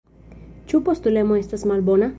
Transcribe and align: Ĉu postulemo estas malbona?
Ĉu 0.71 0.81
postulemo 0.89 1.39
estas 1.45 1.69
malbona? 1.75 2.09